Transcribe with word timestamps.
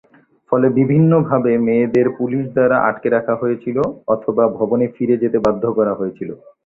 ফলে 0.51 0.67
বিভিন্নভাবে 0.77 1.51
মেয়েদের 1.65 2.07
পুলিশ 2.17 2.43
দ্বারা 2.55 2.77
আটকে 2.89 3.07
রাখা 3.09 3.33
হয়েছিল, 3.41 3.77
অথবা 4.07 4.43
ভবনে 4.57 4.85
ফিরে 4.95 5.15
যেতে 5.23 5.37
বাধ্য 5.45 5.63
করা 5.77 5.93
হয়েছিল। 5.99 6.29